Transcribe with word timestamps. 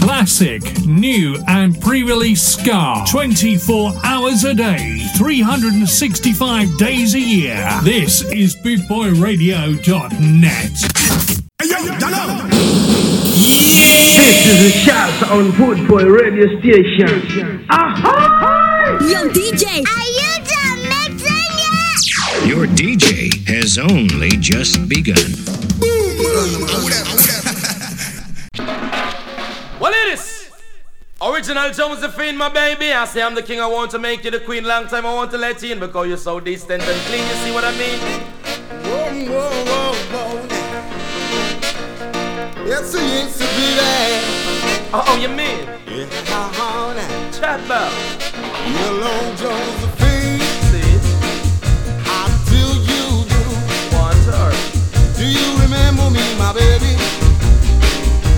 Classic, 0.00 0.62
new, 0.86 1.36
and 1.46 1.78
pre 1.80 2.02
release 2.02 2.42
ska. 2.42 3.04
24 3.10 3.92
hours 4.02 4.44
a 4.44 4.54
day, 4.54 4.98
365 5.16 6.76
days 6.78 7.14
a 7.14 7.20
year. 7.20 7.68
This 7.82 8.22
is 8.32 8.56
BootboyRadio.net. 8.56 10.70
This 13.40 14.46
is 14.46 14.74
a 14.74 14.78
shout 14.78 15.30
on 15.30 15.50
Boot 15.52 15.86
Boy 15.86 16.04
radio 16.04 16.58
station. 16.60 17.64
Aha! 17.70 18.98
Yo, 19.02 19.28
DJ! 19.28 19.84
Are 19.86 20.10
you 20.18 20.32
done 20.48 20.82
mixing 20.88 21.52
yet? 21.60 22.46
Your 22.46 22.66
DJ 22.66 23.46
has 23.46 23.78
only 23.78 24.30
just 24.30 24.88
begun. 24.88 25.30
Well, 25.80 27.19
Original 31.40 31.72
Josephine, 31.72 32.36
my 32.36 32.50
baby. 32.50 32.92
I 32.92 33.06
say 33.06 33.22
I'm 33.22 33.34
the 33.34 33.42
king. 33.42 33.60
I 33.62 33.66
want 33.66 33.90
to 33.92 33.98
make 33.98 34.24
you 34.24 34.30
the 34.30 34.40
queen. 34.40 34.62
Long 34.64 34.86
time 34.88 35.06
I 35.06 35.14
want 35.14 35.30
to 35.30 35.38
let 35.38 35.62
you 35.62 35.72
in 35.72 35.80
because 35.80 36.06
you're 36.06 36.18
so 36.18 36.38
distant 36.38 36.82
and 36.82 37.00
clean. 37.06 37.26
You 37.26 37.34
see 37.36 37.50
what 37.50 37.64
I 37.64 37.72
mean? 37.78 37.98
Whoa, 38.84 39.08
whoa, 39.24 39.48
whoa, 39.70 39.94
whoa. 40.12 40.46
Yes, 42.66 42.92
he 42.92 43.22
used 43.22 43.40
to 43.40 43.46
be 43.56 43.74
there. 43.80 44.20
Oh, 44.92 45.02
oh, 45.08 45.16
you 45.16 45.28
mean? 45.28 45.64
Yeah, 45.88 46.52
how 46.52 46.92
now? 46.92 47.30
Chat 47.32 47.64
about. 47.64 47.90
Hello, 48.76 49.34
Josephine. 49.40 50.44
See? 50.68 51.00
How 52.04 52.28
do 52.52 52.60
you 52.84 53.24
do? 53.32 53.44
Want 53.96 54.24
her. 54.28 54.52
Do 55.16 55.24
you 55.24 55.56
remember 55.62 56.10
me, 56.10 56.20
my 56.36 56.52
baby? 56.52 57.00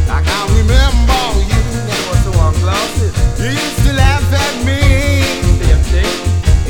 Like 0.07 0.24
I 0.24 0.46
remember 0.57 1.31
glasses? 2.62 3.12
You 3.41 3.51
used 3.51 3.83
to 3.87 3.93
laugh 3.93 4.27
at 4.45 4.55
me 4.66 4.80
Same 5.60 5.82
thing. 5.93 6.15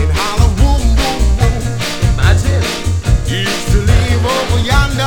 and 0.01 0.11
holler, 0.19 0.51
boom, 0.59 0.83
boom, 0.99 1.21
boom. 1.39 1.63
Imagine. 2.15 2.65
You 3.29 3.39
used 3.53 3.69
to 3.73 3.79
leave 3.91 4.23
over 4.37 4.59
yonder 4.65 5.02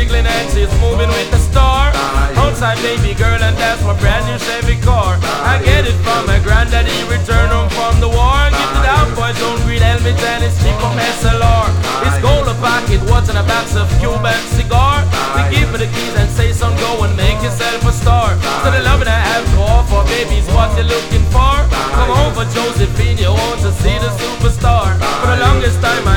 jiggling 0.00 0.24
and 0.24 0.48
she's 0.48 0.72
moving 0.80 1.12
with 1.12 1.28
the 1.30 1.36
star. 1.36 1.92
Outside, 2.40 2.80
baby 2.80 3.12
girl, 3.12 3.36
and 3.36 3.56
that's 3.60 3.82
my 3.84 3.92
brand 4.00 4.24
new 4.24 4.38
Chevy 4.40 4.80
car. 4.80 5.20
I 5.44 5.60
get 5.60 5.84
it 5.84 5.98
from 6.00 6.24
my 6.24 6.40
granddaddy, 6.40 6.96
return 7.04 7.52
home 7.52 7.68
from 7.76 8.00
the 8.00 8.08
war. 8.08 8.40
Give 8.48 8.72
the 8.72 8.80
down 8.80 9.12
boys 9.12 9.36
don't 9.36 9.60
green 9.68 9.84
helmet 9.84 10.16
and 10.16 10.40
it's 10.48 10.56
cheap 10.64 10.72
from 10.80 10.96
SLR. 10.96 11.68
It's 12.08 12.16
gold 12.24 12.48
a 12.48 12.56
pocket, 12.64 13.00
what's 13.12 13.28
in 13.28 13.36
a 13.36 13.44
box 13.44 13.76
of 13.76 13.92
Cuban 14.00 14.40
cigar? 14.56 15.04
They 15.36 15.60
give 15.60 15.68
me 15.68 15.84
the 15.84 15.90
keys 15.92 16.16
and 16.16 16.30
say, 16.32 16.48
son, 16.56 16.72
go 16.80 17.04
and 17.04 17.12
make 17.16 17.36
yourself 17.44 17.84
a 17.84 17.92
star. 17.92 18.32
So 18.64 18.72
the 18.72 18.80
loving 18.80 19.08
I 19.08 19.20
have 19.20 19.44
to 19.52 19.58
offer, 19.60 20.00
baby's 20.08 20.48
what 20.56 20.72
you're 20.80 20.88
looking 20.88 21.24
for. 21.28 21.56
Come 21.92 22.12
over, 22.24 22.48
Josephine, 22.56 23.20
you 23.20 23.36
want 23.36 23.60
to 23.68 23.72
see 23.84 23.96
the 24.00 24.08
superstar. 24.16 24.96
For 25.20 25.28
the 25.28 25.44
longest 25.44 25.76
time, 25.84 26.08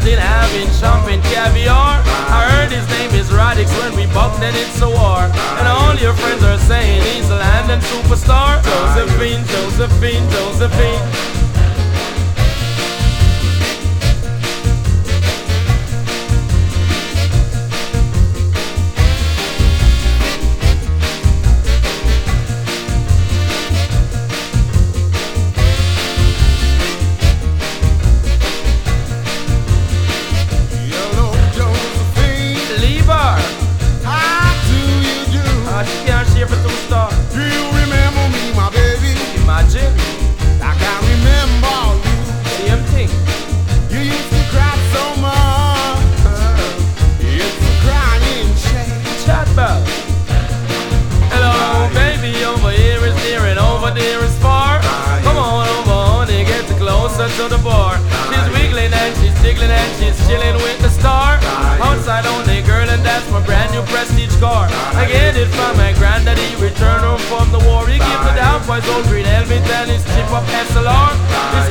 and 0.00 0.08
then 0.08 0.18
having 0.18 0.68
champagne 0.80 1.20
caviar. 1.28 2.00
I 2.32 2.48
heard 2.56 2.72
his 2.72 2.88
name 2.88 3.10
is 3.12 3.30
Radix 3.32 3.68
when 3.78 3.94
we 3.96 4.06
bumped 4.14 4.40
and 4.40 4.56
it's 4.56 4.80
a 4.80 4.88
war. 4.88 5.28
And 5.60 5.68
all 5.68 5.94
your 5.96 6.14
friends 6.14 6.42
are 6.42 6.58
saying 6.58 7.02
he's 7.04 7.28
a 7.28 7.36
London 7.36 7.80
superstar. 7.80 8.62
Josephine, 8.64 9.44
Josephine, 9.44 10.24
Josephine. 10.30 11.29
To 57.40 57.48
the 57.48 57.62
bar. 57.64 57.79
Prestige 64.00 64.32
car. 64.40 64.64
I 64.96 65.04
get 65.04 65.36
it 65.36 65.52
from 65.52 65.76
my 65.76 65.92
granddaddy, 66.00 66.56
return 66.56 67.04
home 67.04 67.20
from 67.28 67.52
the 67.52 67.60
war. 67.68 67.84
He 67.84 68.00
give 68.00 68.22
the 68.24 68.32
down 68.32 68.64
boys 68.64 68.86
old 68.88 69.04
green 69.12 69.28
helmet 69.28 69.60
and 69.60 69.92
his 69.92 70.00
chip 70.16 70.32
up 70.32 70.44
SLR. 70.48 71.12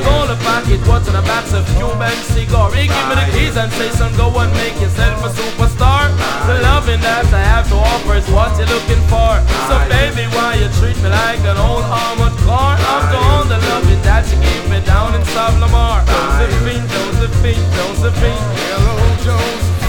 Gold 0.06 0.30
a 0.30 0.38
pocket, 0.46 0.78
what's 0.86 1.08
in 1.10 1.16
a 1.18 1.22
box 1.26 1.52
of 1.52 1.66
Cuban 1.74 2.14
cigar. 2.30 2.70
He 2.70 2.86
give 2.86 3.06
me 3.10 3.14
the 3.18 3.26
keys 3.34 3.56
and 3.58 3.70
say, 3.74 3.90
son, 3.98 4.14
go 4.16 4.30
and 4.38 4.50
make 4.54 4.78
yourself 4.78 5.18
a 5.26 5.30
superstar. 5.34 6.06
The 6.46 6.62
loving 6.62 7.02
that 7.02 7.26
I 7.34 7.42
have 7.50 7.66
to 7.74 7.76
offer 7.76 8.14
is 8.14 8.26
what 8.30 8.54
you're 8.54 8.70
looking 8.70 9.02
for. 9.10 9.34
So 9.66 9.74
baby, 9.90 10.30
why 10.30 10.54
you 10.62 10.70
treat 10.78 10.96
me 11.02 11.10
like 11.10 11.42
an 11.42 11.58
old 11.58 11.82
armored 11.82 12.38
car? 12.46 12.78
All 12.78 13.44
the 13.44 13.58
loving 13.58 14.02
that 14.06 14.24
you 14.30 14.38
gave 14.38 14.64
me 14.70 14.78
down 14.86 15.18
in 15.18 15.22
Savlamar. 15.34 16.06
Josephine, 16.06 16.86
Josephine, 16.94 17.66
Josephine. 17.74 18.44
Hello, 18.70 18.94
Josephine. 19.26 19.79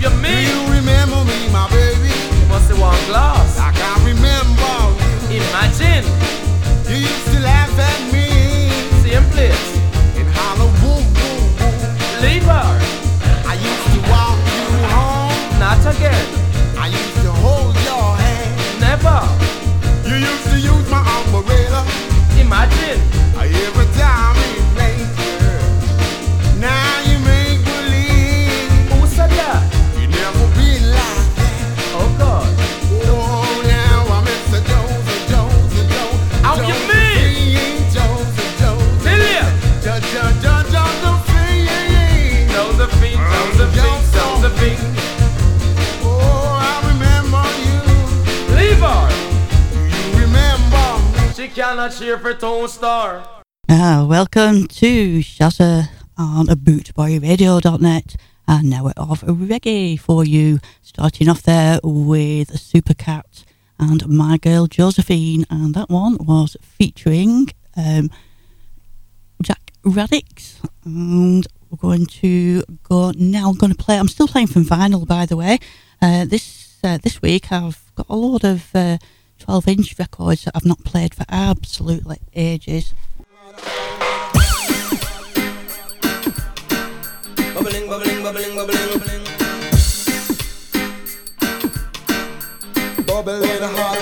You 0.00 0.08
Do 0.08 0.32
you 0.32 0.60
remember 0.72 1.24
me, 1.28 1.48
my 1.52 1.68
baby? 1.68 2.08
You 2.08 2.46
must 2.48 2.68
say 2.68 2.80
one 2.80 2.96
glass. 3.04 3.58
I 3.58 3.70
remember 4.00 4.72
you. 5.28 5.44
Imagine, 5.44 6.08
You 6.88 6.96
used 7.04 7.26
to 7.32 7.40
laugh 7.40 7.68
at 7.78 8.00
me 8.12 8.24
same 9.04 9.24
place. 9.30 9.76
and 10.16 10.28
holler, 10.32 10.72
boom, 10.80 11.04
boom, 11.12 11.42
boom. 11.60 11.76
Leave 12.24 12.44
her, 12.48 12.72
I 13.44 13.54
used 13.60 13.88
to 13.92 14.00
walk 14.08 14.40
you 14.56 14.64
home. 14.88 15.60
not 15.60 15.84
again, 15.84 16.26
I 16.80 16.86
used 16.88 17.20
to 17.26 17.32
hold 17.44 17.76
your 17.84 18.16
hand. 18.16 18.80
never. 18.80 19.20
You 20.08 20.16
used 20.16 20.46
to 20.48 20.56
use 20.58 20.86
my 20.90 21.04
umbrella 21.16 21.84
Imagine, 22.40 23.00
every 23.36 23.84
time 23.84 23.89
a 51.60 51.90
cheer 51.90 52.18
for 52.18 52.32
Toaster. 52.32 53.22
Uh, 53.68 54.06
welcome 54.08 54.66
to 54.66 55.18
Shazza 55.18 55.90
on 56.16 56.46
bootboyradio.net 56.46 58.16
and 58.48 58.70
now 58.70 58.84
we're 58.84 58.94
off 58.96 59.20
reggae 59.20 60.00
for 60.00 60.24
you. 60.24 60.58
Starting 60.80 61.28
off 61.28 61.42
there 61.42 61.78
with 61.84 62.48
Supercat 62.52 63.44
and 63.78 64.08
My 64.08 64.38
Girl 64.38 64.68
Josephine, 64.68 65.44
and 65.50 65.74
that 65.74 65.90
one 65.90 66.16
was 66.18 66.56
featuring 66.62 67.50
um, 67.76 68.08
Jack 69.42 69.72
Radix. 69.84 70.62
And 70.86 71.46
we're 71.68 71.76
going 71.76 72.06
to 72.06 72.62
go 72.82 73.10
now. 73.10 73.50
I'm 73.50 73.56
going 73.56 73.72
to 73.72 73.78
play. 73.78 73.98
I'm 73.98 74.08
still 74.08 74.28
playing 74.28 74.46
from 74.46 74.64
vinyl, 74.64 75.06
by 75.06 75.26
the 75.26 75.36
way. 75.36 75.58
Uh, 76.00 76.24
this 76.24 76.78
uh, 76.82 76.96
this 77.02 77.20
week 77.20 77.52
I've 77.52 77.92
got 77.96 78.06
a 78.08 78.16
lot 78.16 78.44
of 78.44 78.74
12 79.40 79.66
uh, 79.66 79.70
inch 79.70 79.98
records 79.98 80.44
that 80.44 80.54
I've 80.54 80.66
not 80.66 80.84
played 80.84 81.14
for 81.14 81.24
absolutely 81.28 82.18
ages. 82.34 82.94
Bubbling, 87.54 87.88
bubbling, 87.88 88.22
bubbling, 88.22 88.54
bubbling, 88.54 88.88
bubbling. 88.92 89.24
Bubbling 93.06 93.62
hot. 93.62 93.98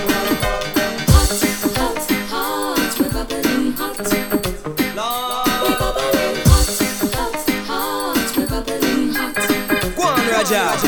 Hot, 1.08 1.32
hot, 1.78 2.10
hot. 2.28 2.92
We're 2.98 3.10
bubbling 3.10 3.72
hot. 3.72 3.98
We're 3.98 4.28
bubbling 5.78 6.36
hot, 6.46 6.70
hot, 7.14 7.38
hot. 7.66 8.36
We're 8.36 8.48
bubbling 8.48 9.14
hot. 9.14 9.34
Go 9.96 10.02
on, 10.02 10.22
Raja. 10.30 10.87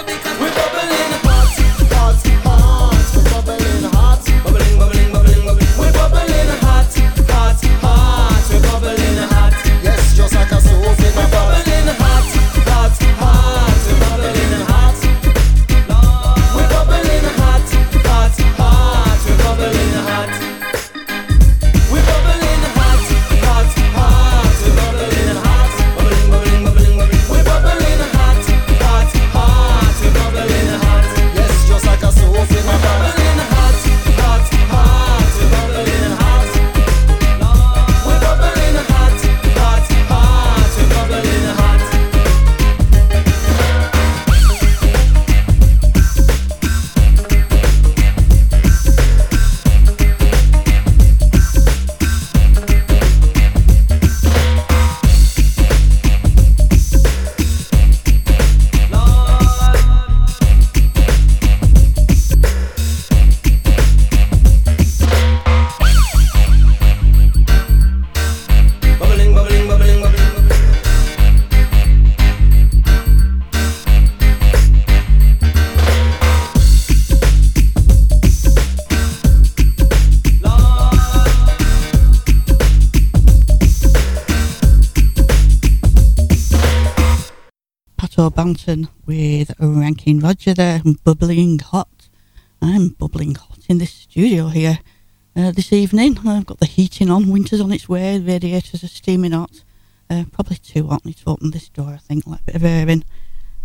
Ranking 90.41 90.51
Roger 90.51 90.55
there, 90.55 90.81
and 90.83 91.03
bubbling 91.03 91.59
hot. 91.59 92.09
I'm 92.61 92.89
bubbling 92.89 93.35
hot 93.35 93.59
in 93.69 93.77
this 93.77 93.91
studio 93.91 94.47
here 94.47 94.79
uh, 95.35 95.51
this 95.51 95.71
evening. 95.71 96.17
I've 96.25 96.47
got 96.47 96.59
the 96.59 96.65
heating 96.65 97.11
on, 97.11 97.29
winter's 97.29 97.61
on 97.61 97.71
its 97.71 97.87
way, 97.87 98.17
the 98.17 98.25
radiators 98.25 98.83
are 98.83 98.87
steaming 98.87 99.33
hot. 99.33 99.63
Uh, 100.09 100.23
probably 100.31 100.55
too 100.55 100.87
hot, 100.87 101.05
need 101.05 101.17
to 101.17 101.29
open 101.29 101.51
this 101.51 101.69
door, 101.69 101.89
I 101.93 101.97
think, 101.97 102.25
like 102.25 102.41
a 102.41 102.43
bit 102.45 102.55
of 102.55 102.63
airing. 102.63 103.03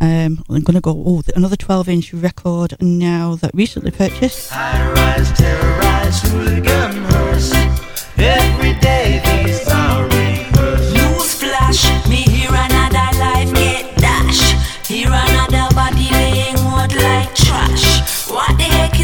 Um, 0.02 0.45
I'm 0.50 0.62
going 0.62 0.75
to 0.75 0.80
go, 0.83 0.90
oh, 1.06 1.23
another 1.35 1.56
12 1.56 1.88
inch 1.88 2.12
record 2.12 2.75
now 2.80 3.37
that 3.37 3.54
recently 3.54 3.90
purchased. 3.90 4.50
High-rise, 4.50 5.33
terrorize, 5.33 6.23
hooligan 6.30 7.04
hearse. 7.04 7.52
Every 8.18 8.75
day 8.80 9.23
these 9.25 9.66
are 9.68 10.04
rehearsed. 10.04 10.95
News 10.95 11.35
flash, 11.40 12.09
me 12.09 12.25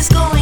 is 0.03 0.09
going 0.09 0.42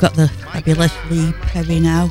We've 0.00 0.08
got 0.08 0.16
the 0.16 0.28
fabulous 0.28 0.92
Lee 1.10 1.32
Perry 1.42 1.78
now. 1.78 2.10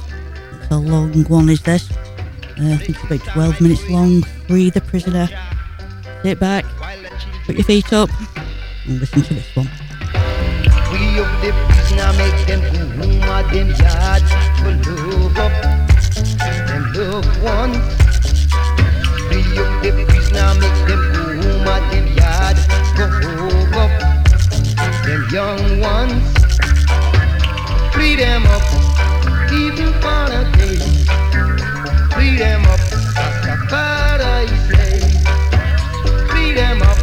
It's 0.62 0.69
a 0.69 0.77
long 0.77 1.24
one, 1.24 1.50
is 1.50 1.62
this? 1.63 1.89
Uh, 1.91 2.74
I 2.74 2.77
think 2.77 2.89
it's 2.89 3.03
about 3.03 3.34
12 3.34 3.62
minutes 3.62 3.89
long. 3.89 4.22
Free 4.48 4.69
the 4.69 4.81
prisoner. 4.81 5.27
Sit 6.22 6.39
back, 6.39 6.65
put 7.46 7.55
your 7.55 7.63
feet 7.63 7.91
up, 7.91 8.10
and 8.86 9.00
listen 9.00 9.24
to 9.24 9.34
this 9.34 9.55
one. 9.55 9.65
Free 9.65 11.19
up 11.19 11.41
the 11.41 11.51
prisoner, 11.69 12.13
make 12.13 12.46
them 12.46 12.62
go 12.62 12.86
home 13.01 13.24
at 13.24 13.51
them 13.51 13.69
yard 13.69 14.24
for 14.60 14.91
love 14.91 15.38
up 15.39 15.51
them 16.69 16.93
loved 16.93 17.41
ones. 17.41 17.77
Free 19.29 19.58
up 19.58 19.81
the 19.81 20.05
prisoner, 20.08 20.53
make 20.60 20.88
them 20.88 21.13
go 21.13 21.24
home 21.41 21.67
at 21.67 21.91
them 21.91 22.08
yard 22.15 22.58
for 22.95 23.08
hug 23.08 23.73
up 23.73 25.06
them 25.06 25.28
young 25.32 25.80
ones. 25.80 26.38
Free 28.00 28.16
them 28.16 28.46
up, 28.46 28.64
even 29.52 29.92
for 30.00 30.24
a 30.32 30.50
day. 30.56 30.80
Free 32.16 32.38
them 32.38 32.64
up, 32.64 32.80
Rastafari 33.18 34.48
say. 34.72 35.00
Free 36.30 36.54
them 36.54 36.82
up, 36.82 36.98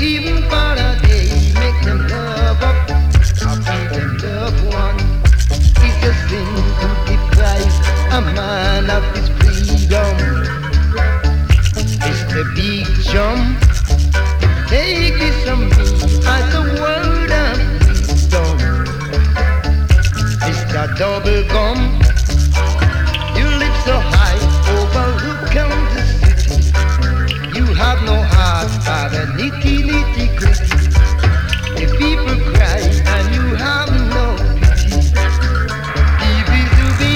even 0.00 0.42
for 0.50 0.72
a 0.74 0.98
day. 1.06 1.52
Make 1.60 1.80
them 1.84 2.08
love 2.08 2.60
up, 2.60 2.90
I'll 3.46 3.60
them 3.60 4.16
loved 4.18 4.74
one. 4.74 4.98
It's 5.78 6.02
a 6.02 6.12
sin 6.26 6.56
to 6.80 6.88
deprive 7.06 7.76
a 8.10 8.20
man 8.34 8.90
of 8.90 9.04
his 9.14 9.28
freedom. 9.38 10.16
It's 12.02 12.24
the 12.34 12.52
big 12.56 12.84
jump. 13.04 13.69
Double 21.00 21.42
Gum, 21.48 21.78
you 23.34 23.46
live 23.56 23.76
so 23.86 23.96
high 24.12 24.36
overlooking 24.76 25.72
the 25.94 26.02
city. 26.20 26.60
You 27.56 27.64
have 27.72 28.04
no 28.04 28.20
heart 28.20 28.68
for 28.84 29.08
the 29.08 29.24
nitty 29.32 29.80
nitty 29.88 30.26
gritty. 30.36 30.76
The 31.80 31.86
people 31.96 32.36
cry 32.52 32.80
and 33.16 33.26
you 33.34 33.54
have 33.56 33.88
no 34.12 34.36
pity. 34.60 35.00
People 36.52 36.68
to 36.76 36.86
be. 37.00 37.12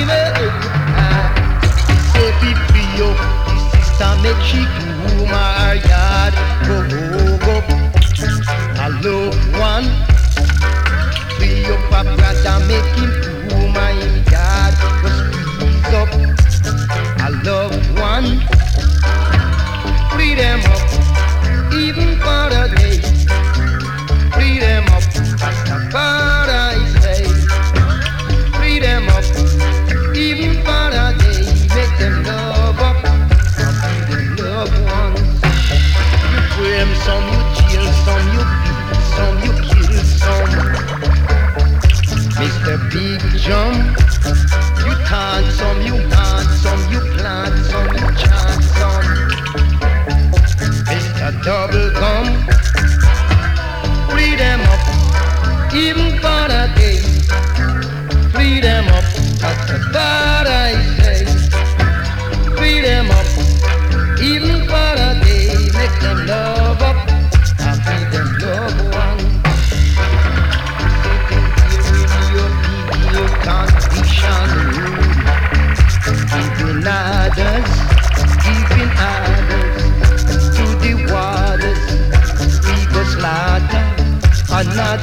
Say 2.14 2.30
be 2.40 2.50
free 2.72 3.04
up, 3.04 3.18
the 3.44 3.54
sister 3.68 4.12
make 4.24 4.42
she 4.48 4.64
do 4.64 4.88
my 5.26 5.76
yard. 5.90 6.32
Go 6.64 6.76
go 6.88 7.36
go, 7.44 7.54
I 8.80 8.88
love 9.04 9.36
one. 9.60 9.86
Free 11.36 11.66
up 11.66 11.92
a 11.92 12.16
brother, 12.16 12.58
make 12.66 12.96
him 12.96 13.13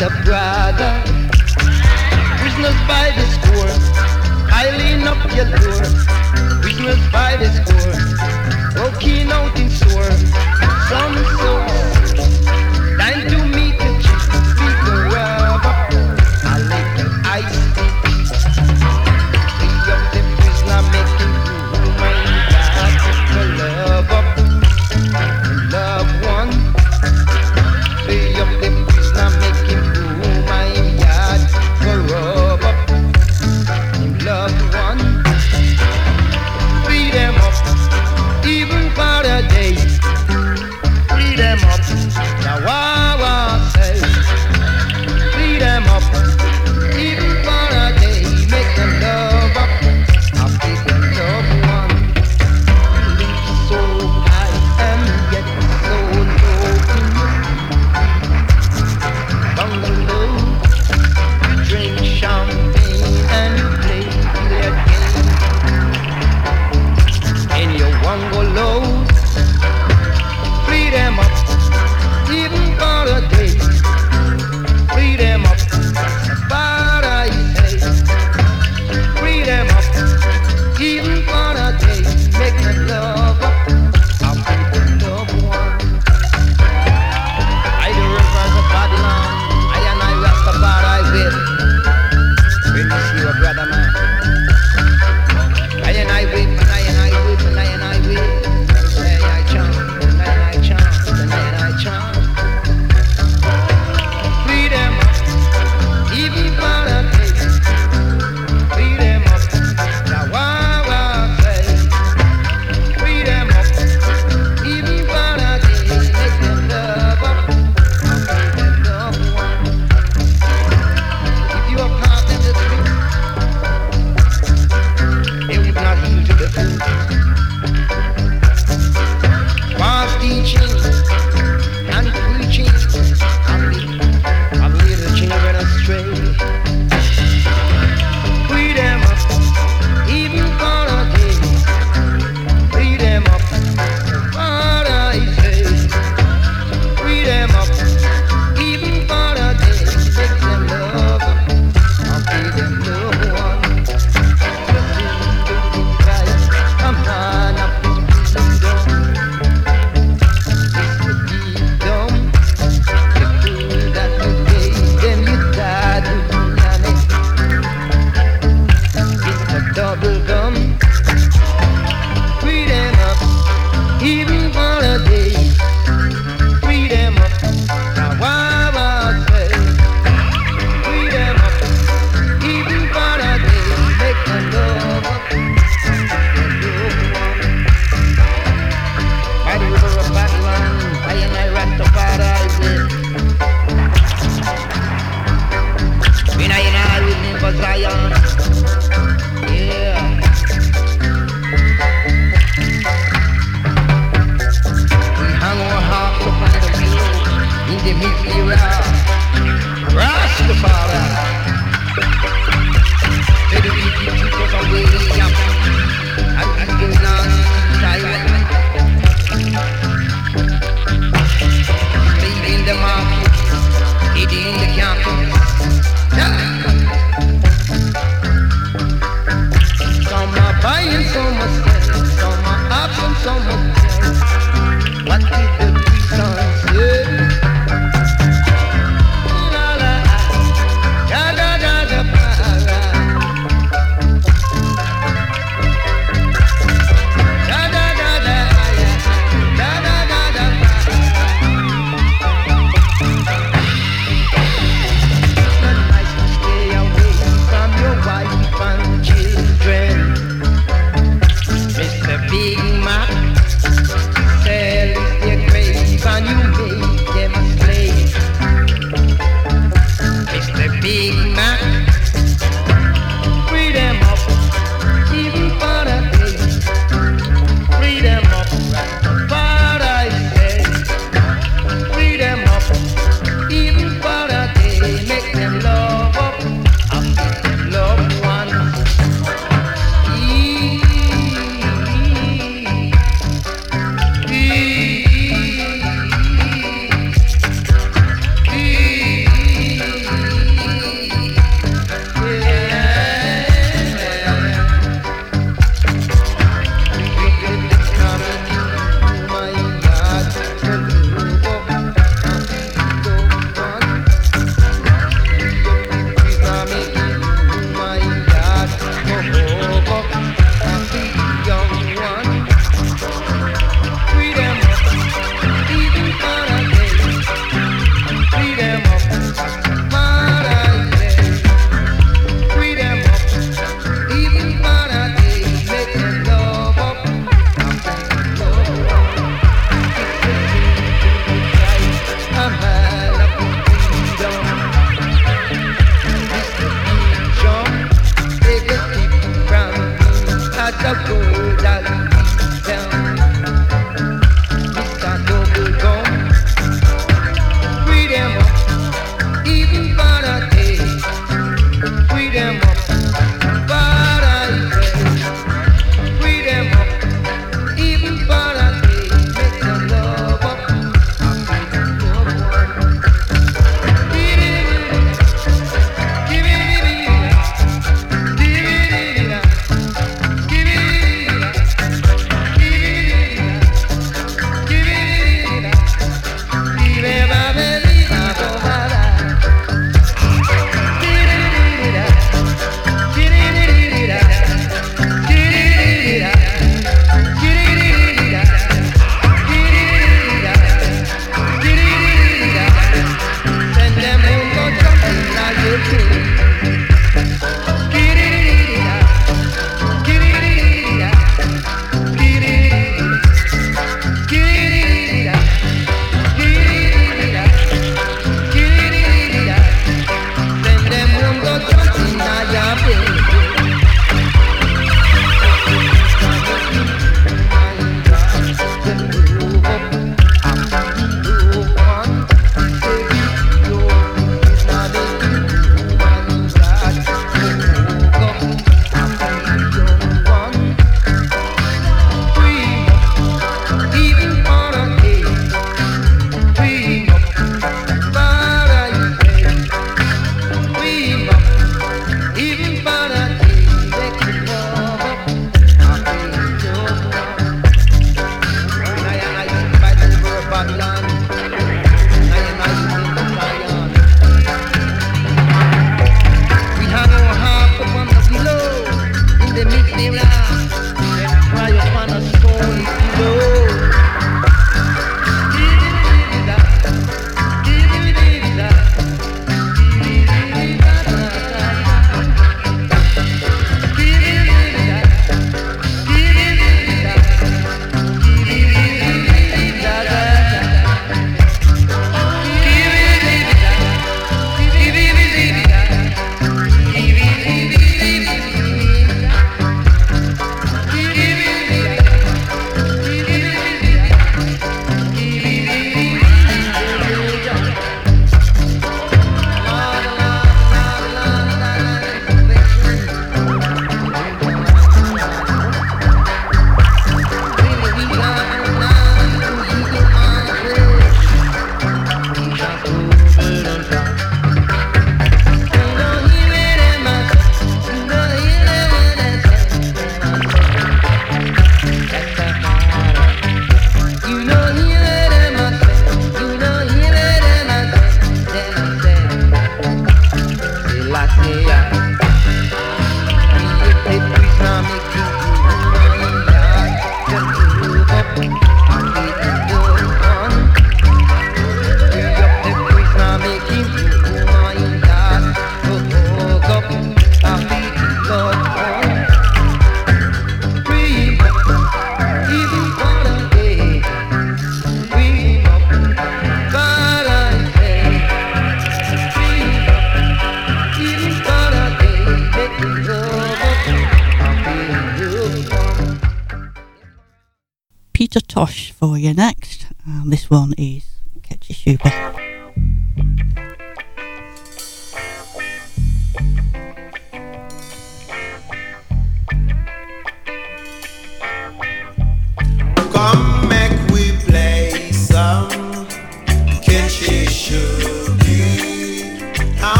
another 0.00 0.24
brother. 0.24 1.02
Prisoners 2.38 2.80
by 2.88 3.12
the 3.16 3.24
score, 3.36 3.74
piling 4.48 5.06
up 5.06 5.20
your 5.34 5.44
door. 5.44 6.62
Prisoners 6.62 7.00
by 7.12 7.36
the 7.36 7.48
score, 7.60 8.72
broken 8.72 9.30
out 9.30 9.58
in 9.58 9.68
sore. 9.68 10.10
Some 10.88 11.16
so 11.38 11.69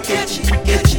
Catch 0.00 0.38
get 0.38 0.38
you, 0.38 0.50
get 0.64 0.86
you. 0.86 0.91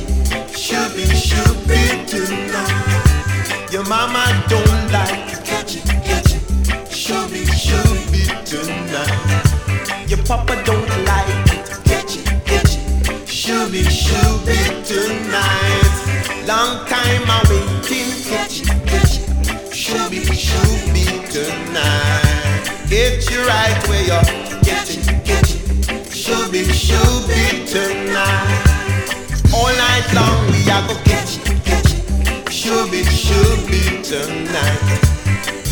tonight. 34.14 35.02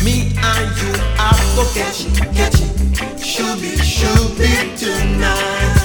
Me 0.02 0.34
and 0.34 0.66
you 0.80 0.92
are 1.26 1.42
go 1.54 1.62
catch, 1.74 2.10
catch, 2.34 2.58
should 3.22 3.60
be 3.60 3.76
tonight. 4.76 5.76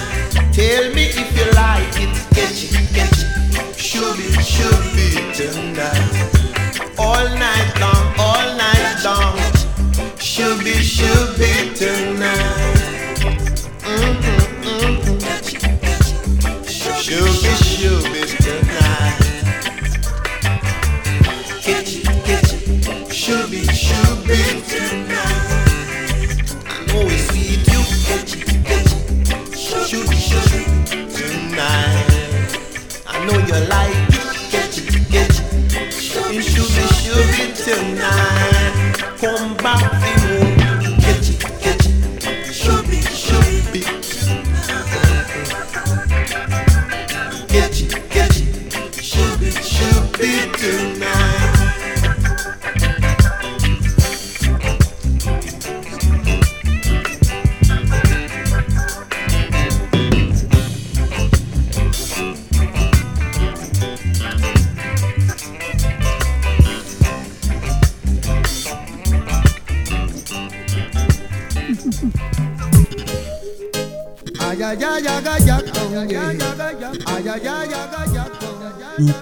Tell 0.54 0.86
me 0.96 1.06
if 1.22 1.30
you 1.38 1.46
like 1.54 1.94
it, 2.02 2.10
catch, 2.34 2.74
catch, 2.98 3.20
should 3.78 4.18
be 4.18 5.14
tonight. 5.38 6.14
All 6.98 7.30
night 7.38 7.74
long, 7.80 8.06
all 8.18 8.48
night 8.58 8.96
long, 9.06 9.38
should 10.18 10.64
be, 10.64 10.74
should 10.82 11.38
be 11.38 11.76
tonight. 11.76 12.67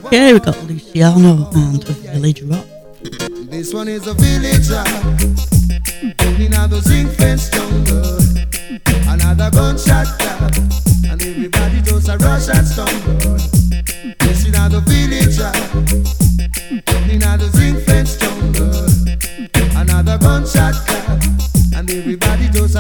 Okay, 0.06 0.34
we 0.34 0.40
got 0.40 0.64
Luciano 0.64 1.50
and 1.54 1.84
a 1.84 1.92
Village 1.92 2.44
Rock. 2.44 2.66
This 3.50 3.74
one 3.74 3.90
is 3.90 4.08
a 4.08 4.14
village 4.14 4.70
rock. 4.70 4.88
Building 6.18 6.54
out 6.54 6.70
fence 7.18 7.50
jungle. 7.50 8.20
Another 9.08 9.52
gunshot 9.52 10.08
clap. 10.20 10.56
And 11.10 11.22
everybody 11.22 11.82
does 11.82 12.08
a 12.08 12.18
rush 12.18 12.48
and 12.48 12.66
stumble. 12.66 13.38
This 14.20 14.40
is 14.40 14.46
another 14.48 14.80
village 14.80 15.38
rock. 15.40 15.85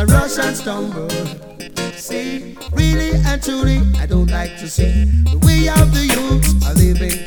Rush 0.07 0.37
and 0.37 0.55
stumble. 0.55 1.09
See, 1.95 2.55
really 2.73 3.11
and 3.25 3.41
truly, 3.41 3.81
I 3.97 4.05
don't 4.05 4.29
like 4.29 4.57
to 4.59 4.67
see 4.67 5.05
the 5.23 5.37
way 5.45 5.67
of 5.69 5.93
the 5.93 6.05
youth 6.05 6.65
are 6.67 6.73
living. 6.75 7.24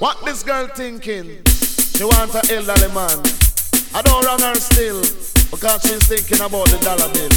What 0.00 0.24
this 0.24 0.42
girl 0.42 0.66
thinking? 0.66 1.42
She 1.44 2.04
wants 2.04 2.34
an 2.34 2.50
elderly 2.56 2.88
man. 2.94 3.20
I 3.94 4.00
don't 4.00 4.24
run 4.24 4.40
her 4.40 4.54
still 4.54 5.02
because 5.50 5.82
she's 5.82 6.02
thinking 6.08 6.40
about 6.40 6.68
the 6.70 6.78
dollar 6.80 7.12
bill. 7.12 7.28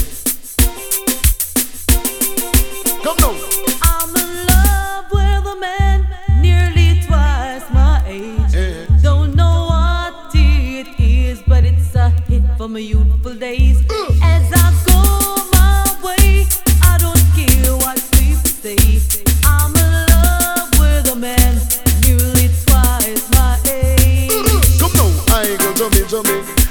Come 3.03 3.17
on. 3.27 3.35
I'm 3.81 4.15
in 4.15 4.47
love 4.47 5.11
with 5.11 5.53
a 5.53 5.59
man 5.59 6.07
nearly 6.41 7.01
twice 7.05 7.69
my 7.73 8.01
age. 8.07 8.53
Yeah. 8.53 8.85
Don't 9.01 9.35
know 9.35 9.65
what 9.67 10.33
it 10.33 10.87
is, 10.97 11.41
but 11.45 11.65
it's 11.65 11.93
a 11.95 12.11
hit 12.29 12.43
for 12.57 12.69
my 12.69 12.79
youthful 12.79 13.35
days. 13.35 13.83
Uh. 13.89 14.22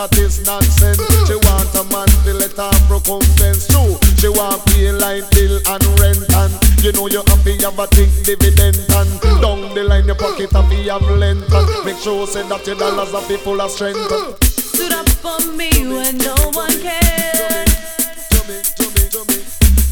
that 0.00 0.16
is 0.16 0.40
nonsense. 0.46 0.96
She 1.28 1.36
want 1.44 1.68
a 1.76 1.84
man 1.92 2.08
to 2.24 2.32
let 2.32 2.56
her 2.56 2.72
recompense. 2.88 3.68
True, 3.68 4.00
she 4.16 4.32
want 4.32 4.64
pay 4.72 4.92
line 4.92 5.28
bill 5.36 5.60
and 5.68 5.84
rent 6.00 6.24
and 6.40 6.52
you 6.80 6.92
know 6.92 7.06
you 7.06 7.20
happy 7.28 7.60
have 7.60 7.76
a 7.76 7.86
big 7.92 8.08
dividend 8.24 8.80
and 8.96 9.10
down 9.44 9.60
the 9.74 9.84
line 9.84 10.06
your 10.06 10.16
pocket 10.16 10.52
happy 10.52 10.88
have 10.88 11.04
length 11.04 11.52
and 11.52 11.84
make 11.84 11.98
sure 11.98 12.26
say 12.26 12.40
that 12.48 12.66
your 12.66 12.76
dollars 12.76 13.12
are 13.12 13.20
full 13.44 13.60
of 13.60 13.70
strength. 13.70 14.00
Stood 14.40 14.92
up 14.92 15.08
for 15.20 15.36
me 15.52 15.68
when 15.84 16.16
no 16.16 16.34
one 16.56 16.72
cared. 16.80 17.68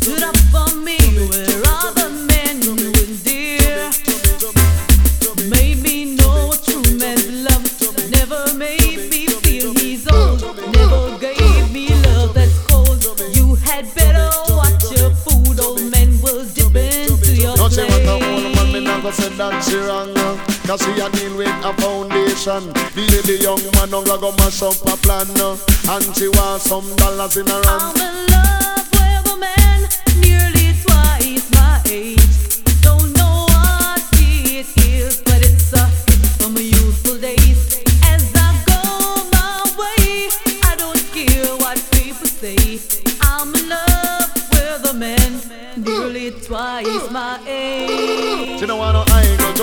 Stood 0.01 0.23
up 0.23 0.37
for 0.49 0.75
me 0.75 0.97
where 1.29 1.63
all 1.69 1.98
never 19.09 19.23
said 19.23 19.33
that 19.39 19.65
she 19.65 19.77
wrong. 19.77 20.15
Cause 20.67 20.83
she 20.83 21.01
a 21.01 21.09
deal 21.11 21.37
with 21.37 21.65
a 21.65 21.73
foundation. 21.81 22.73
The 22.95 23.39
young 23.41 23.63
man 23.75 23.91
don't 23.91 24.07
go 24.07 24.33
mash 24.33 24.63
up 24.63 24.77
a 24.87 24.97
plan. 24.99 25.29
And 25.89 26.17
she 26.17 26.31
some 26.59 26.97
dollars 26.97 27.37
in 27.37 27.47
her 27.47 27.55
hand. 27.55 27.67
I'm 27.67 27.97
in 27.97 28.27
love 28.29 28.89
with 28.93 29.33
a 29.33 29.37
man 29.37 29.89
nearly 30.21 30.75
twice 30.83 31.51
my 31.53 31.81
age. 31.87 32.48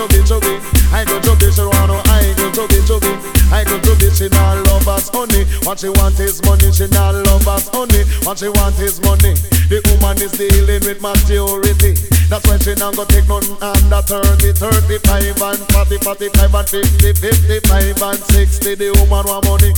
Chubby 0.06 0.22
chubby 0.24 0.54
I 0.92 1.04
go 1.04 1.20
chubby 1.20 1.50
she 1.50 1.62
wanna 1.62 1.98
I 2.06 2.34
go 2.36 2.50
chubby 2.52 2.78
chubby 2.86 3.10
I 3.50 3.64
go 3.64 3.78
chubby 3.80 4.10
she 4.10 4.28
not 4.28 4.66
love 4.66 4.88
us 4.88 5.08
honey. 5.10 5.44
What 5.64 5.78
she 5.78 5.88
want 5.88 6.18
is 6.20 6.42
money 6.44 6.72
she 6.72 6.86
not 6.88 7.14
love 7.14 7.46
us 7.46 7.68
honey. 7.68 8.04
What 8.24 8.38
she 8.38 8.48
want 8.48 8.78
is 8.80 9.00
money. 9.02 9.34
The 9.70 9.82
woman 9.90 10.20
is 10.22 10.32
dealing 10.32 10.82
with 10.82 11.00
maturity. 11.00 11.94
That's 12.28 12.46
why 12.46 12.58
she 12.58 12.74
not 12.74 12.96
go 12.96 13.04
take 13.04 13.28
nothing 13.28 13.56
under 13.62 14.02
30 14.02 14.52
35 14.52 15.42
and 15.42 15.62
40 15.72 15.98
45 15.98 16.54
and 16.54 16.68
50 16.68 17.12
55 17.12 18.02
and 18.02 18.18
60 18.18 18.74
The 18.74 18.90
woman 18.98 19.26
want 19.26 19.44
money. 19.46 19.72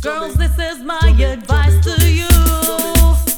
Girls, 0.00 0.34
this 0.34 0.58
is 0.58 0.82
my 0.82 1.00
advice 1.20 1.78
to 1.84 2.10
you. 2.10 3.31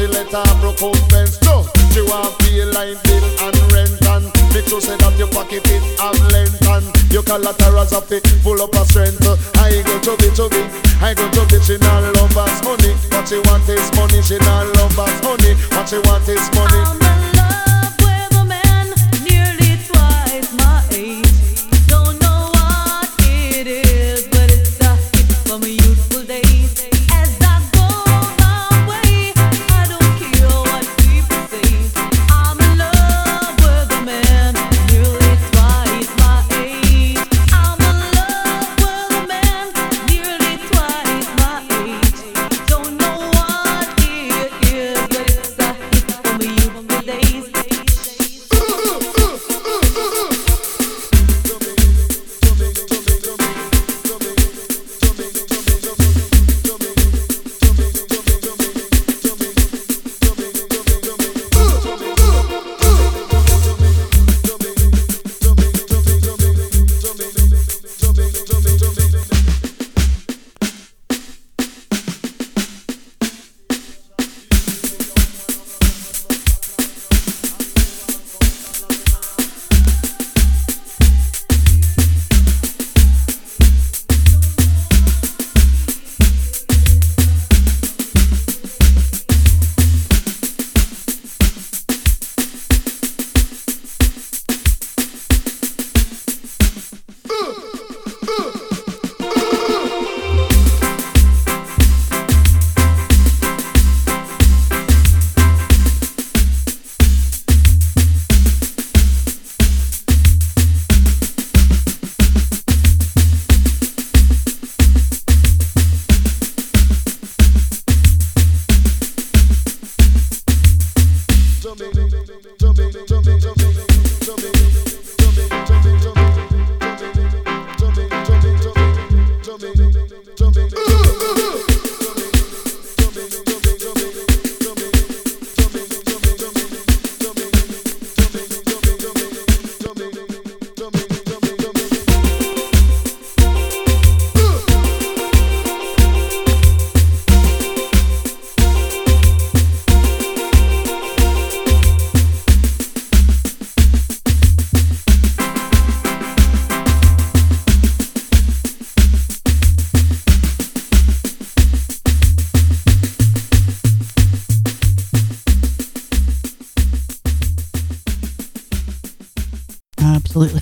A 0.00 0.08
man 0.08 0.26
to 0.26 0.32
let 0.32 0.60
broke 0.60 0.82
out 0.82 0.96
fence. 1.10 1.40
No, 1.42 1.66
she 1.92 2.02
want 2.02 2.38
pay 2.38 2.64
line 2.64 2.96
bill 3.04 3.24
and 3.42 3.72
rent 3.72 4.02
and 4.06 4.24
make 4.54 4.66
sure 4.66 4.80
say 4.80 4.96
that 4.96 5.14
your 5.18 5.28
pocket 5.28 5.66
it 5.66 5.82
have 5.98 6.18
length 6.32 6.62
and 6.66 6.86
your 7.12 7.22
collaterals 7.22 7.90
have 7.90 8.10
it 8.12 8.26
full 8.42 8.60
up 8.62 8.74
of 8.76 8.86
strength. 8.88 9.18
I 9.58 9.82
go 9.82 9.98
chubby 10.00 10.30
chubby, 10.34 10.62
I 11.02 11.14
go 11.14 11.28
chubby. 11.30 11.60
She 11.60 11.78
not 11.78 12.02
love 12.14 12.36
us 12.36 12.62
money, 12.64 12.94
what 13.10 13.28
she 13.28 13.38
want 13.46 13.68
is 13.68 13.90
money. 13.96 14.22
She 14.22 14.38
not 14.38 14.66
love 14.76 14.98
us 14.98 15.18
honey, 15.24 15.54
what 15.74 15.88
she 15.88 15.98
want 16.06 16.28
is 16.28 16.46
money. 16.54 17.67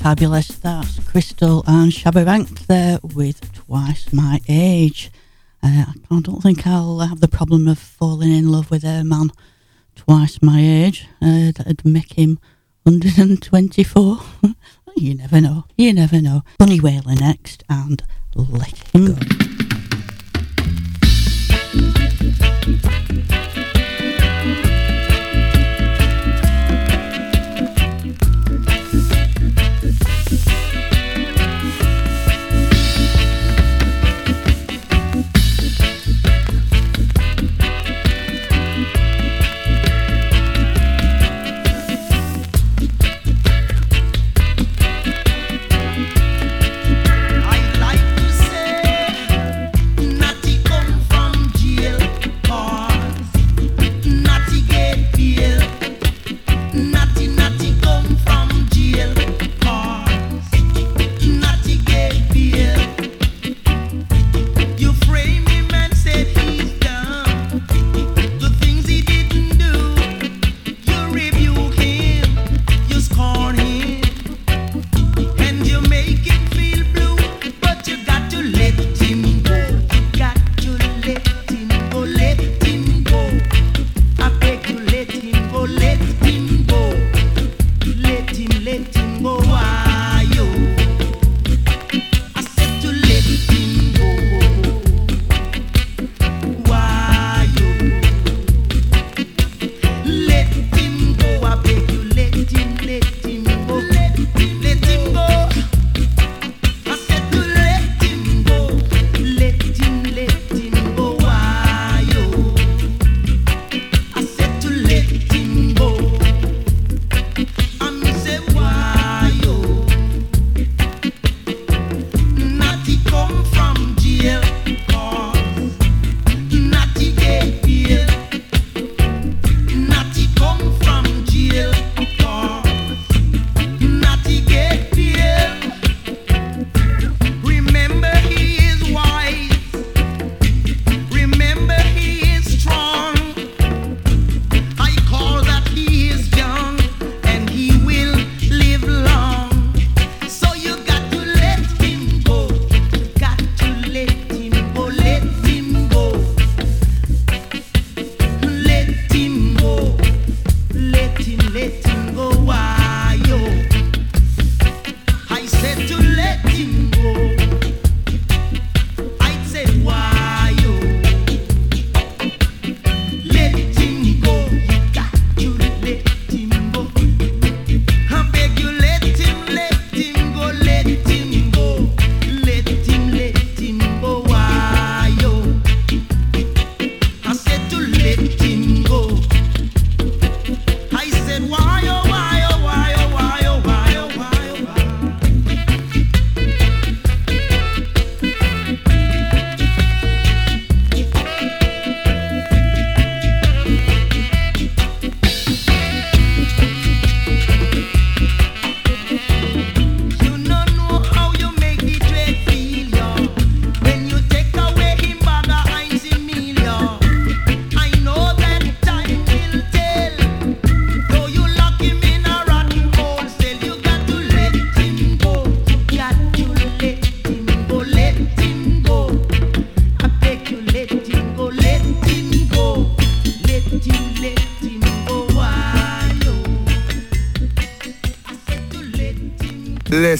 fabulous. 0.06 0.46
That's 0.58 1.00
Krystal 1.00 1.64
and 1.66 1.92
Shabby 1.92 2.20
Shabba 2.20 2.26
Rank 2.26 2.66
there 2.68 3.00
with 3.02 3.52
Twice 3.52 4.12
My 4.12 4.38
Age. 4.48 5.10
Uh, 5.64 5.86
I 5.88 6.20
don't 6.20 6.40
think 6.40 6.64
I'll 6.64 7.00
have 7.00 7.18
the 7.18 7.26
problem 7.26 7.66
of 7.66 7.76
falling 7.80 8.30
in 8.30 8.52
love 8.52 8.70
with 8.70 8.84
a 8.84 9.02
man 9.02 9.32
twice 9.96 10.40
my 10.40 10.60
age. 10.60 11.08
Uh, 11.20 11.50
that'd 11.50 11.84
make 11.84 12.12
him 12.12 12.38
124. 12.84 14.18
you 14.96 15.16
never 15.16 15.40
know. 15.40 15.64
You 15.76 15.92
never 15.92 16.22
know. 16.22 16.42
Bunny 16.56 16.78
Wailer 16.78 17.16
next 17.16 17.64
and 17.68 18.00
let 18.36 18.78
him 18.94 19.06
go. 19.06 19.16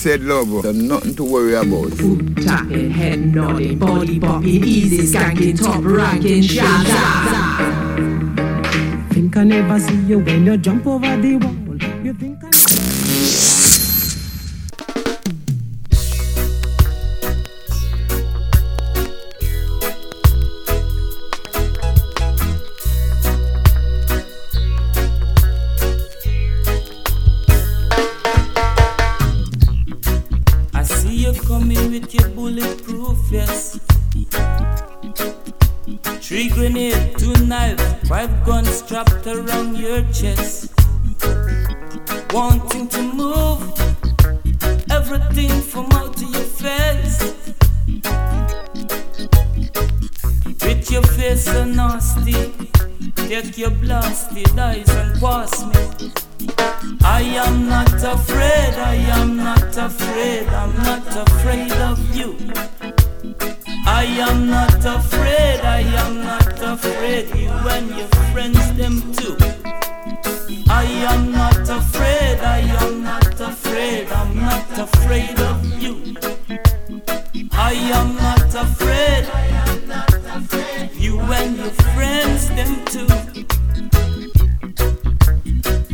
said 0.07 0.23
love, 0.23 0.63
there's 0.63 0.77
nothing 0.77 1.17
to 1.17 1.25
worry 1.25 1.55
about. 1.55 1.91
Foot 1.95 2.37
tapping, 2.37 2.91
head 2.93 3.35
nodding, 3.35 3.77
body 3.77 4.21
bopping, 4.21 4.65
easy 4.65 4.99
skanking, 4.99 5.61
top 5.61 5.83
ranking, 5.83 6.43
shazam. 6.43 7.93
Think 9.13 9.37
I 9.37 9.43
never 9.43 9.81
see 9.81 10.03
you 10.03 10.21
when 10.21 10.47
you 10.47 10.57
jump 10.59 10.87
over 10.87 11.17
the 11.17 11.35
wall. 11.39 11.66
am 77.97 78.17
not 78.17 78.55
afraid. 78.55 79.25
You 80.95 81.21
and 81.21 81.57
your 81.57 81.71
friends, 81.93 82.49
them 82.57 82.73
too. 82.93 83.09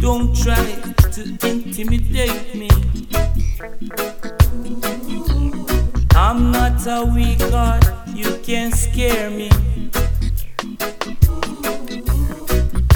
Don't 0.00 0.34
try 0.36 0.64
to 1.14 1.22
intimidate 1.46 2.55
me. 2.55 2.70
I'm 6.14 6.50
not 6.50 6.86
a 6.86 7.05
weak 7.14 7.40
heart, 7.53 7.84
you 8.14 8.38
can't 8.42 8.74
scare 8.74 9.30
me. 9.30 9.50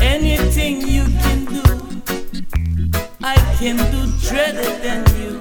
Anything 0.00 0.86
you 0.96 1.04
can 1.22 1.44
do, 1.56 1.62
I 3.22 3.36
can 3.58 3.76
do 3.92 4.00
dreaded 4.20 4.82
than 4.82 5.02
you. 5.20 5.32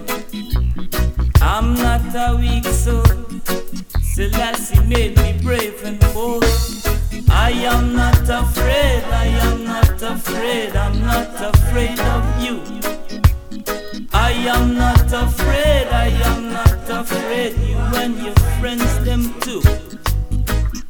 I'm 1.41 1.75
not 1.75 2.01
a 2.15 2.35
weak 2.37 2.65
soul. 2.65 3.24
Selassie 4.35 4.83
made 4.83 5.15
me 5.17 5.31
brave 5.41 5.81
and 5.85 5.97
bold. 6.13 6.43
I 7.29 7.51
am 7.51 7.95
not 7.95 8.27
afraid, 8.27 9.01
I 9.05 9.27
am 9.47 9.63
not 9.63 10.01
afraid, 10.01 10.75
I'm 10.75 10.99
not 10.99 11.29
afraid 11.39 11.97
of 11.99 12.23
you. 12.43 12.61
I 14.11 14.31
am 14.31 14.75
not 14.75 15.07
afraid, 15.13 15.87
I 15.87 16.07
am 16.31 16.51
not 16.51 16.89
afraid, 16.89 17.53
you 17.59 17.77
and 17.95 18.19
your 18.21 18.35
friends, 18.59 18.91
them 19.05 19.33
too. 19.39 19.61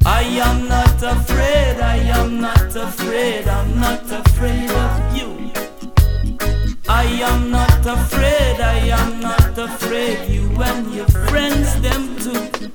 I 0.04 0.22
am 0.22 0.66
not 0.66 1.00
afraid, 1.00 1.78
I 1.80 1.98
am 2.18 2.40
not 2.40 2.74
afraid, 2.74 3.46
I'm 3.46 3.78
not 3.78 4.10
afraid 4.10 4.70
of 4.70 5.16
you. 5.16 5.52
I 6.88 7.04
am 7.30 7.52
not 7.52 7.86
afraid, 7.86 8.60
I 8.60 8.78
am 9.00 9.20
not 9.20 9.56
afraid, 9.56 10.28
you 10.28 10.50
and 10.60 10.92
your 10.92 11.06
friends, 11.28 11.80
them 11.80 12.16
too. 12.18 12.66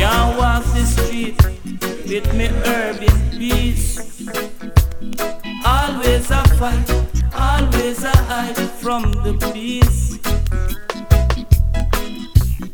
Can't 0.00 0.38
walk 0.38 0.64
the 0.72 0.84
street 0.86 1.36
with 2.08 2.32
me 2.32 2.46
herb 2.64 3.02
in 3.02 3.38
peace. 3.38 4.00
Always 5.62 6.30
a 6.30 6.42
fight, 6.56 6.88
always 7.34 8.02
a 8.02 8.16
hide 8.30 8.56
from 8.80 9.12
the 9.12 9.34
peace. 9.52 10.16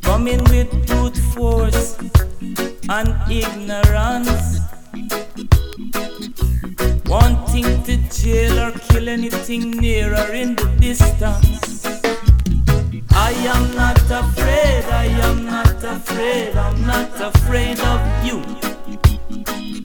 Coming 0.03 0.39
with 0.55 0.70
brute 0.87 1.18
force 1.35 1.99
and 2.89 3.09
ignorance. 3.29 4.61
Wanting 7.07 7.83
to 7.87 7.97
jail 8.20 8.57
or 8.61 8.72
kill 8.89 9.09
anything 9.09 9.72
near 9.72 10.14
or 10.14 10.33
in 10.33 10.55
the 10.55 10.68
distance. 10.79 11.76
I 13.19 13.33
am 13.55 13.75
not 13.75 13.99
afraid, 14.11 14.85
I 14.85 15.07
am 15.29 15.47
not 15.47 15.83
afraid, 15.83 16.55
I'm 16.55 16.87
not 16.87 17.19
afraid 17.19 17.81
of 17.81 18.01
you. 18.27 18.43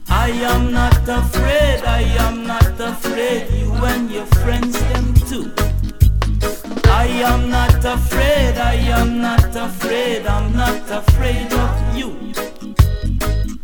I 0.08 0.28
am 0.52 0.70
not 0.70 1.08
afraid, 1.08 1.82
I 1.82 2.02
am 2.26 2.46
not 2.46 2.78
afraid, 2.78 3.50
you 3.58 3.72
and 3.72 4.10
your 4.10 4.26
friends 4.26 4.78
them 4.90 5.14
too. 5.30 5.50
I 6.84 7.06
am 7.30 7.48
not 7.48 7.82
afraid, 7.82 8.58
I 8.58 8.74
am 9.00 9.22
not 9.22 9.56
afraid, 9.56 10.26
I'm 10.26 10.54
not 10.54 10.90
afraid 10.90 11.50
of 11.54 11.96
you. 11.96 12.10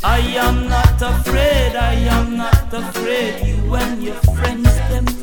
I 0.02 0.20
am 0.46 0.66
not 0.68 1.02
afraid, 1.02 1.76
I 1.76 1.94
am 2.16 2.38
not 2.38 2.72
afraid, 2.72 3.46
you 3.46 3.74
and 3.74 4.02
your 4.02 4.20
friends 4.34 4.74
them 4.88 5.17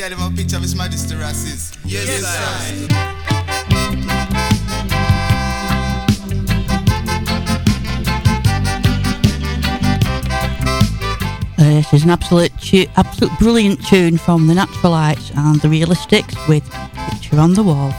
And 0.00 0.12
they 0.12 0.16
have 0.16 0.32
a 0.32 0.36
picture 0.36 0.54
of 0.54 0.62
His 0.62 0.76
Majesty 0.76 1.16
Rasis. 1.16 1.76
Yes, 1.84 2.22
I 2.24 2.68
am. 2.68 3.18
Uh, 11.58 11.64
this 11.64 11.92
is 11.92 12.04
an 12.04 12.10
absolute, 12.10 12.52
tu- 12.60 12.86
absolute 12.96 13.36
brilliant 13.40 13.84
tune 13.88 14.18
from 14.18 14.46
the 14.46 14.54
Naturalites 14.54 15.36
and 15.36 15.60
the 15.62 15.68
Realistics 15.68 16.36
with 16.46 16.62
Picture 17.10 17.40
on 17.40 17.54
the 17.54 17.64
Wall. 17.64 17.92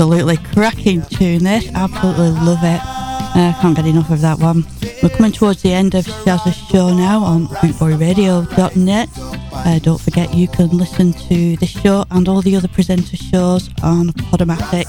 Absolutely 0.00 0.36
cracking 0.54 1.02
tune 1.06 1.42
this. 1.42 1.68
Absolutely 1.74 2.30
love 2.30 2.62
it. 2.62 2.80
I 2.80 3.52
uh, 3.52 3.60
can't 3.60 3.74
get 3.74 3.84
enough 3.84 4.12
of 4.12 4.20
that 4.20 4.38
one. 4.38 4.64
We're 5.02 5.08
coming 5.08 5.32
towards 5.32 5.62
the 5.62 5.72
end 5.72 5.96
of 5.96 6.04
Shazza's 6.04 6.54
show 6.54 6.94
now 6.94 7.18
on 7.24 7.48
bootboyradio.net. 7.48 9.08
Uh, 9.16 9.78
don't 9.80 10.00
forget 10.00 10.32
you 10.32 10.46
can 10.46 10.68
listen 10.68 11.12
to 11.14 11.56
this 11.56 11.70
show 11.70 12.04
and 12.12 12.28
all 12.28 12.42
the 12.42 12.54
other 12.54 12.68
presenter 12.68 13.16
shows 13.16 13.70
on 13.82 14.10
Podomatic. 14.30 14.86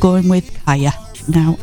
Going 0.00 0.30
with 0.30 0.64
Kaya 0.64 0.92
now. 1.28 1.58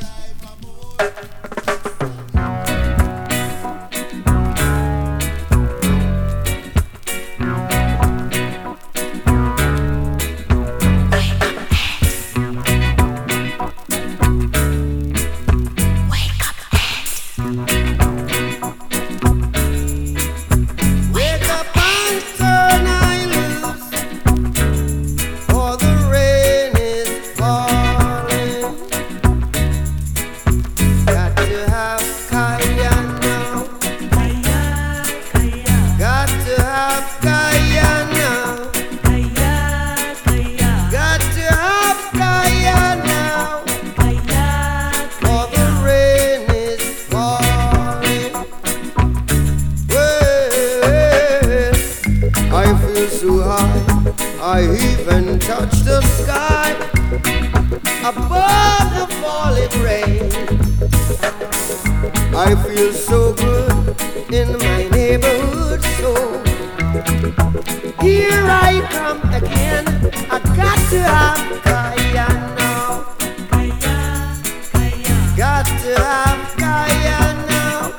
To 75.84 75.96
have 75.96 76.56
Kaya 76.56 77.20
now. 77.50 77.92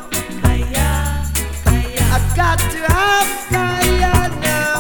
I 0.43 2.18
got 2.35 2.59
to 2.59 2.78
have 2.91 3.30
Kaya 3.51 4.14
now. 4.41 4.76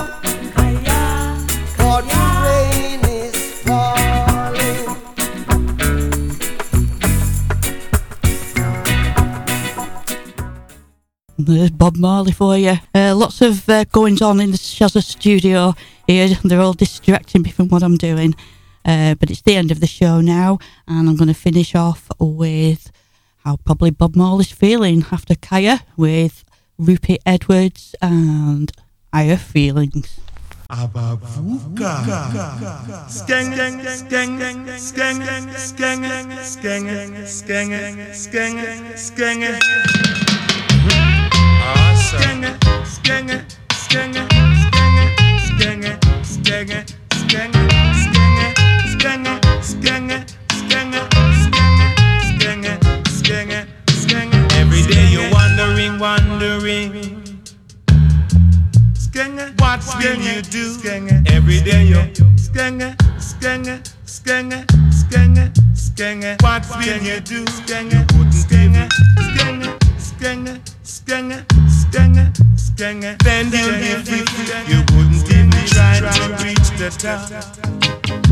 For 1.76 2.00
the 2.00 2.20
rain 2.44 3.00
is 3.04 3.36
falling. 3.60 4.84
There's 11.36 11.70
Bob 11.72 11.96
Marley 11.96 12.32
for 12.32 12.56
you. 12.56 12.76
Uh, 12.94 13.14
lots 13.14 13.42
of 13.42 13.68
uh, 13.68 13.84
goings 13.92 14.22
on 14.22 14.40
in 14.40 14.50
the 14.50 14.56
Shazza 14.56 15.02
studio 15.02 15.74
here. 16.06 16.28
They're 16.42 16.62
all 16.62 16.72
distracting 16.72 17.42
me 17.42 17.50
from 17.50 17.68
what 17.68 17.82
I'm 17.82 17.98
doing. 17.98 18.34
Uh, 18.84 19.14
but 19.14 19.30
it's 19.30 19.42
the 19.42 19.56
end 19.56 19.70
of 19.70 19.80
the 19.80 19.86
show 19.86 20.20
now, 20.20 20.58
and 20.86 21.08
I'm 21.08 21.16
going 21.16 21.28
to 21.28 21.34
finish 21.34 21.74
off 21.74 22.10
with 22.18 22.92
how 23.44 23.56
probably 23.64 23.90
Bob 23.90 24.14
Marley's 24.16 24.52
feeling 24.52 25.04
after 25.10 25.34
Kaya 25.34 25.80
with 25.96 26.44
Rupert 26.78 27.20
Edwards 27.24 27.94
and 28.02 28.70
Higher 29.12 29.36
Feelings. 29.36 30.20
Abavuka. 30.70 31.92
Skeng, 33.08 33.52
skeng, 33.52 33.84
skeng, 33.84 34.66
skeng, 34.76 35.20
skeng, 35.54 36.02
skeng, 36.42 37.26
skeng, 37.26 37.72
skeng, 38.14 38.58
skeng. 38.96 39.42
Awesome. 41.62 42.42
Skeng, 42.84 43.30
skeng, 43.70 44.10
skeng, 44.10 44.14
skeng, 44.64 44.98
skeng, 45.46 45.84
skeng, 46.24 46.84
skeng, 47.12 47.73
skeng, 49.04 49.26
skeng, 49.60 50.08
skeng, 50.48 50.92
skeng, 52.24 52.64
skeng, 53.04 53.52
skeng. 54.00 54.30
Every 54.56 54.80
day 54.88 55.04
you're 55.12 55.30
wondering, 55.30 55.98
wondering. 55.98 57.12
Skenge, 58.96 59.60
what 59.60 59.84
will 59.98 60.16
you 60.16 60.40
do? 60.40 60.72
Skenge, 60.72 61.20
every 61.30 61.60
day 61.60 61.84
you 61.84 62.00
skenge, 62.40 62.96
skenge, 63.20 63.76
skenge, 64.06 64.64
skenge, 64.88 65.52
skenge, 65.74 66.42
what 66.42 66.64
will 66.80 67.02
you 67.02 67.20
do? 67.20 67.44
Skenge, 67.44 68.06
skenge, 68.32 68.88
skenge, 69.28 69.68
skenge, 69.98 70.60
skenge, 70.82 71.44
skenge, 71.68 72.32
skenge, 72.56 73.18
then 73.22 73.52
you'll 73.52 74.00
be 74.00 74.24
free. 74.32 74.72
You 74.72 74.80
wouldn't 74.96 75.28
even 75.28 75.50
try 75.68 76.00
to 76.00 76.42
reach 76.42 76.70
the 76.78 76.88
top. 76.88 78.23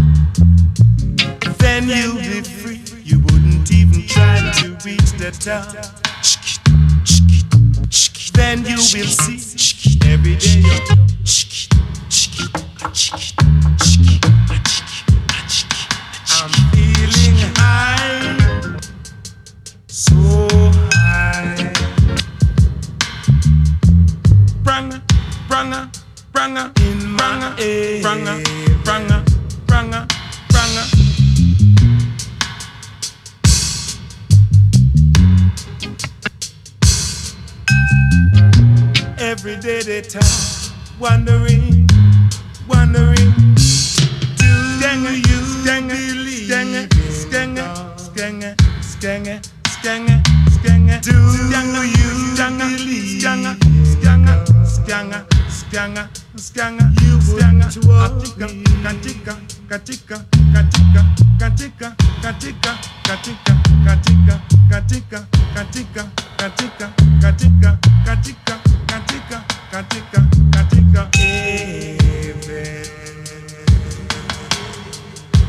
Then 1.63 1.89
you'll 1.89 2.17
be 2.17 2.43
free. 2.43 2.81
You 3.05 3.21
wouldn't 3.21 3.71
even 3.71 4.05
try 4.09 4.51
to 4.59 4.71
reach 4.85 5.13
the 5.13 5.31
top. 5.31 5.73
Then 8.35 8.65
you 8.65 8.75
will 8.75 8.83
see 8.83 10.01
every 10.05 10.35
day 10.35 10.63
I'm 16.35 16.51
feeling 16.73 17.39
high, 17.55 18.79
so 19.87 20.15
high. 20.93 21.73
Branga, 24.65 25.01
branga, 25.49 25.91
branga, 26.33 26.73
in. 26.81 27.17
Branga, 27.17 27.55
branga, 28.03 28.43
branga, 28.85 29.25
branga. 29.67 30.22
Every 39.33 39.57
day 39.57 39.81
they 39.81 40.03
talk, 40.03 40.23
wondering, 41.01 41.89
wondering. 42.69 43.33
Do 44.37 44.45
you 44.45 45.25
believe? 45.65 46.51
Skenge, 46.53 46.93
skenge, 47.09 47.65
skenge, 47.97 48.51
skenge, 48.83 49.41
skenge, 49.73 50.21
skenge. 50.53 51.01
Do 51.01 51.13
you 51.17 51.49
believe? 51.49 53.25
Skenge, 53.25 53.57
skenge, 53.89 54.35
skenge, 54.69 55.19
skenge, 55.49 56.03
skenge. 56.37 56.85
You 57.01 57.17
skenge. 57.23 57.65
Katika, 58.83 59.35
katika, 59.69 60.19
katika, 60.53 61.03
katika, 61.39 61.97
katika, 61.97 61.97
katika, 62.21 62.77
katika, 63.09 63.59
katika, 63.89 64.37
katika, 64.69 65.21
katika, 65.25 65.27
katika, 65.55 66.09
katika, 66.37 66.89
katika, 67.21 67.79
katika, 68.05 68.62
katika, 69.73 70.23
katika, 70.51 71.09
heaven. 71.19 72.87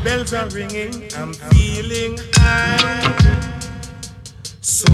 Bells 0.04 0.32
are 0.32 0.48
ringing, 0.48 0.94
I'm 1.14 1.34
feeling 1.34 2.18
high, 2.34 3.12
so 4.62 4.88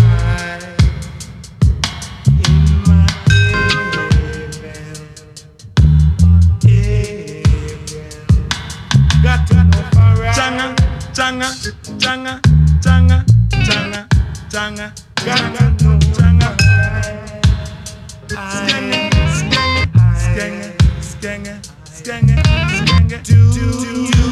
high 0.00 0.76
in 2.48 2.82
my 2.86 3.06
heaven, 3.30 4.50
heaven. 6.66 7.42
Got 9.22 9.46
to 9.46 9.54
know 9.64 9.82
for 9.92 10.22
right. 10.22 10.34
Changa, 10.34 10.74
changa, 11.12 11.48
changa, 12.00 12.40
changa, 12.82 13.24
changa, 14.50 14.92
changa. 15.24 15.82
Know 15.82 15.99
do, 23.18 23.52
do, 23.52 24.10
do. 24.12 24.29